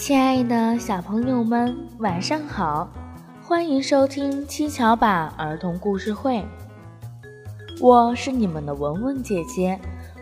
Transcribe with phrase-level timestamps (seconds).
[0.00, 2.88] 亲爱的小朋友们，晚上好！
[3.42, 6.42] 欢迎收听七巧板儿童故事会，
[7.82, 9.78] 我是你们的文文姐姐。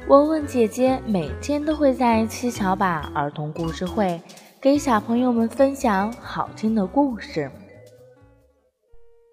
[0.09, 4.21] 文文姐姐每天都会在七巧板儿童故事会
[4.61, 7.49] 给小朋友们分享好听的故事。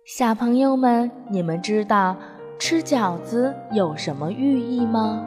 [0.06, 2.16] 小朋友们，你们知道
[2.60, 5.26] 吃饺子有什么寓意吗？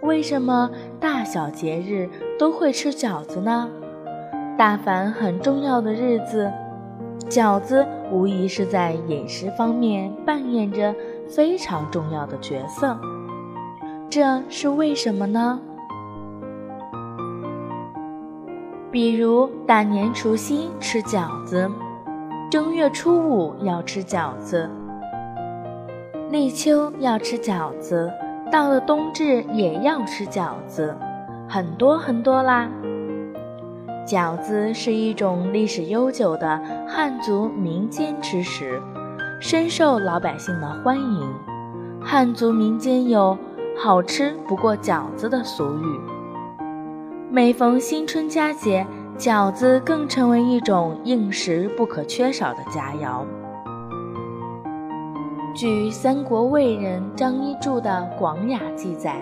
[0.00, 2.08] 为什么大小节日
[2.38, 3.68] 都会吃饺子呢？
[4.56, 6.48] 大凡很重要的日子，
[7.28, 10.94] 饺子无疑是在饮食方面扮演着
[11.28, 12.96] 非常重要的角色。
[14.08, 15.58] 这是为什么呢？
[18.92, 21.68] 比如大年除夕吃饺子，
[22.48, 24.70] 正月初五要吃饺子，
[26.30, 28.08] 立秋要吃饺子，
[28.52, 30.96] 到了冬至也要吃饺子，
[31.48, 32.70] 很多很多啦。
[34.06, 38.80] 饺子是一种历史悠久的汉族民间吃食，
[39.40, 41.34] 深受老百姓的欢迎。
[42.02, 43.36] 汉族民间有
[43.82, 46.00] “好吃不过饺子”的俗语，
[47.30, 53.24] 每逢新春佳节，饺子更成为一种应时不可缺少的佳肴。
[55.54, 59.16] 据三国魏人张一柱的《广雅》记载。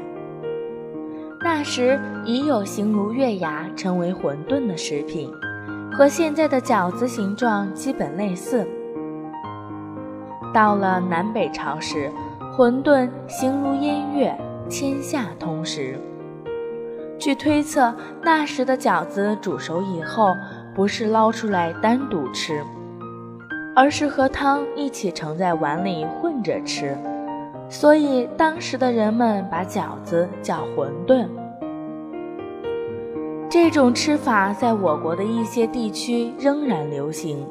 [1.54, 5.30] 那时已有形如月牙，称为馄饨的食品，
[5.92, 8.66] 和现在的饺子形状基本类似。
[10.54, 12.10] 到了南北朝时，
[12.56, 14.34] 馄饨形如烟月，
[14.70, 15.98] 天下通食。
[17.18, 20.34] 据推测，那时的饺子煮熟以后，
[20.74, 22.64] 不是捞出来单独吃，
[23.76, 26.96] 而是和汤一起盛在碗里混着吃。
[27.68, 31.28] 所以当时的人们把饺子叫馄饨。
[33.52, 37.46] 这种吃法在我国的一些地区仍然流行，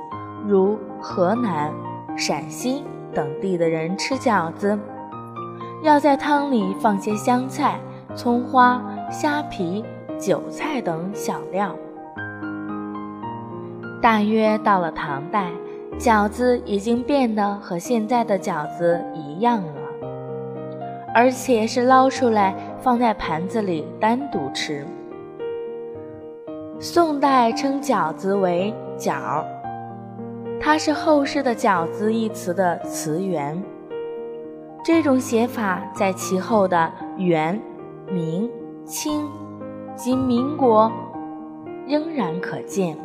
[0.47, 1.71] 如河南、
[2.17, 4.75] 陕西等地的人吃饺子，
[5.84, 7.79] 要在汤里放些香菜、
[8.16, 9.85] 葱花、虾皮、
[10.19, 11.75] 韭菜等小料。
[14.01, 15.51] 大约到了唐代，
[16.00, 19.73] 饺子已经变得和现在的饺子一样了。
[21.13, 24.84] 而且是捞出来放在盘子里单独吃。
[26.84, 29.46] 宋代称饺子为饺，
[30.59, 33.62] 它是后世的饺子一词的词源。
[34.84, 37.62] 这种写法在其后的元、
[38.12, 38.50] 明、
[38.84, 39.30] 清
[39.96, 40.91] 及民国
[41.88, 42.97] 仍然可见。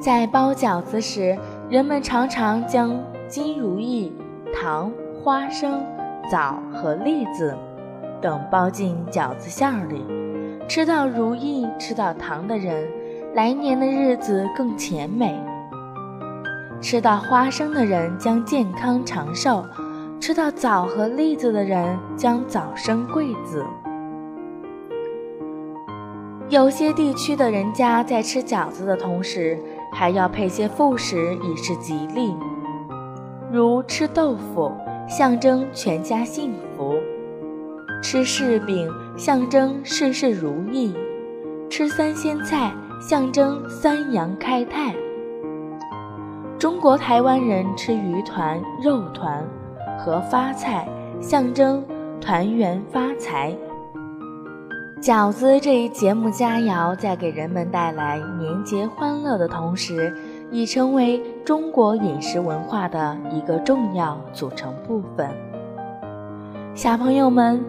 [0.00, 1.36] 在包饺子时，
[1.68, 2.98] 人们常常将
[3.28, 4.10] 金如意、
[4.54, 4.90] 糖。
[5.20, 5.84] 花生、
[6.30, 7.54] 枣和栗子
[8.22, 10.02] 等包进饺子馅儿里，
[10.68, 12.86] 吃到如意、吃到糖的人，
[13.34, 15.32] 来年的日子更甜美；
[16.78, 19.64] 吃到花生的人将健康长寿；
[20.20, 23.64] 吃到枣和栗子的人将早生贵子。
[26.50, 29.58] 有些地区的人家在吃饺子的同时，
[29.90, 32.36] 还要配些副食以示吉利，
[33.50, 34.70] 如吃豆腐。
[35.08, 36.92] 象征全家幸福，
[38.02, 40.94] 吃柿饼象征事事如意，
[41.68, 44.94] 吃三鲜菜象征三阳开泰。
[46.58, 49.44] 中国台湾人吃鱼团、肉团
[49.98, 50.88] 和发菜，
[51.20, 51.84] 象征
[52.20, 53.54] 团圆发财。
[55.00, 60.14] 饺子这一节目佳肴，在给人们带来年节欢乐的同时。
[60.50, 65.28] 已成为中国饮食文化的一个重要组成部分。
[66.74, 67.62] 小朋友们，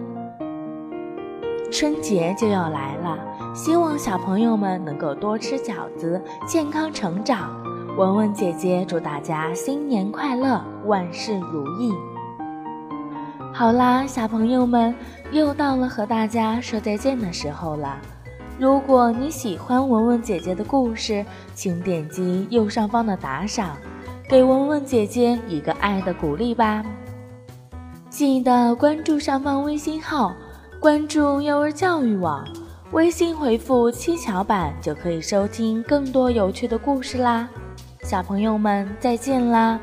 [1.72, 3.18] 春节就要来了，
[3.54, 7.56] 希望小朋友们能够多吃饺子，健康成长。
[7.96, 11.94] 文文姐姐祝大家新年快乐，万事如意。
[13.54, 14.96] 好啦，小朋友们，
[15.32, 17.98] 又到了和大家说再见的时候了。
[18.58, 21.24] 如果你喜欢文文姐姐的故事，
[21.54, 23.78] 请点击右上方的打赏，
[24.28, 26.84] 给文文姐姐一个爱的鼓励吧。
[28.10, 30.34] 记得关注上方微信号，
[30.80, 32.48] 关注幼儿教育网，
[32.92, 37.50] 微信回复“七巧板”就可以收听更多有趣的故事啦。
[38.04, 39.78] 小朋友们，再见啦！